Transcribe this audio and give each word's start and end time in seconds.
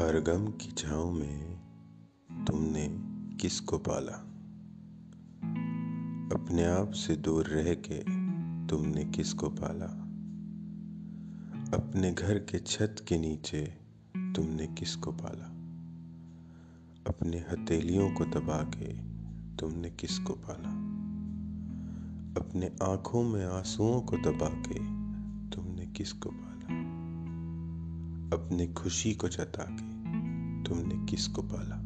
हर 0.00 0.20
गम 0.20 0.46
की 0.46 0.72
छाँव 0.72 1.10
में 1.10 1.60
तुमने 2.46 2.88
किसको 3.36 3.78
पाला? 3.78 4.12
अपने 6.36 6.64
आप 6.64 6.90
से 6.90 7.16
दूर 7.16 7.46
रह 7.46 7.74
के 7.74 7.98
तुमने 8.66 9.04
किसको 9.04 9.48
पाला? 9.48 9.86
अपने 11.76 12.12
घर 12.12 12.38
के 12.38 12.58
छत 12.58 12.96
के 13.08 13.18
नीचे 13.18 13.66
तुमने 14.16 14.66
किसको 14.66 15.12
पाला? 15.12 15.46
अपने 17.06 17.36
हथेलियों 17.36 18.10
को 18.10 18.24
दबा 18.24 18.62
के 18.62 18.92
तुमने 19.56 19.90
किसको 19.90 20.32
पाला? 20.32 20.70
अपने 22.40 22.66
आँखों 22.82 23.22
में 23.22 23.46
आंसुओं 23.46 24.00
को 24.00 24.16
दबा 24.16 24.48
के 24.48 24.78
तुमने 25.50 25.86
किसको 25.86 26.30
पाला? 26.30 26.49
अपने 28.32 28.66
खुशी 28.66 29.14
को 29.14 29.28
जता 29.28 29.62
के 29.62 30.00
तुमने 30.62 31.06
किसको 31.06 31.42
पाला? 31.42 31.76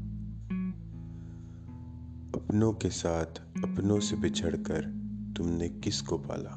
अपनों 2.41 2.73
के 2.73 2.91
साथ 2.91 3.27
अपनों 3.65 4.01
से 4.01 4.17
बिछड़कर 4.17 4.83
तुमने 5.37 5.69
किसको 5.69 6.19
पाला? 6.19 6.51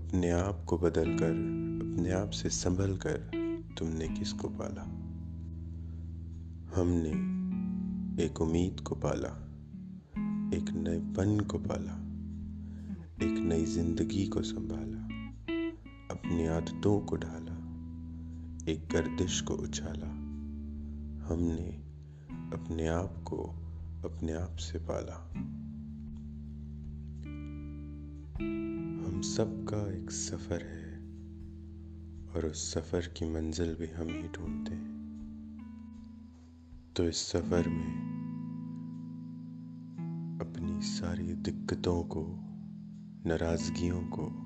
अपने 0.00 0.30
आप 0.30 0.64
को 0.68 0.78
बदलकर, 0.78 1.30
अपने 1.30 2.10
आप 2.10 2.30
से 2.30 2.48
संभल 2.50 2.96
कर 2.96 3.16
तुमने 3.78 4.08
किसको 4.08 4.48
पाला? 4.48 4.82
हमने 6.80 7.36
एक 8.24 8.40
उम्मीद 8.40 8.80
को 8.80 8.94
पाला, 8.94 9.28
एक 10.56 10.70
नए 10.70 10.98
पन 10.98 11.40
को 11.40 11.58
पाला, 11.58 11.92
एक 13.26 13.38
नई 13.38 13.64
ज़िंदगी 13.64 14.26
को 14.26 14.42
संभाला। 14.42 15.05
अपनी 16.26 16.46
आदतों 16.46 17.00
को 17.00 17.16
ढाला, 17.16 17.52
एक 18.72 18.88
गर्दिश 18.92 19.40
को 19.40 19.54
उछाला। 19.54 20.06
हमने 21.26 21.84
अपने 22.52 22.88
आप 22.88 23.24
को 23.26 23.36
अपने 24.04 24.32
आप 24.32 24.56
से 24.56 24.78
पाला। 24.78 25.32
हम 29.06 29.20
सबका 29.24 30.02
एक 30.02 30.10
सफ़र 30.10 30.62
है 30.62 30.98
और 32.34 32.46
उस 32.46 32.74
सफ़र 32.74 33.00
की 33.00 33.34
मंजिल 33.34 33.74
भी 33.74 33.86
हम 33.86 34.06
ही 34.06 34.28
ढूंढते 34.28 34.74
हैं। 34.74 34.96
तो 36.96 37.04
इस 37.04 37.16
सफ़र 37.16 37.68
में 37.68 37.94
अपनी 40.40 40.82
सारी 40.82 41.32
दिक्कतों 41.32 42.02
को, 42.02 42.26
नाराजगियों 43.26 44.00
को 44.00 44.45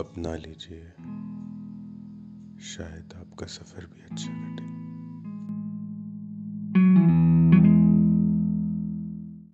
अपना 0.00 0.36
लीजिए। 0.36 0.84
शायद 2.60 3.14
आपका 3.16 3.46
सफ़र 3.46 3.86
भी 3.86 4.00
अच्छा 4.00 4.32
कटे। 4.32 4.71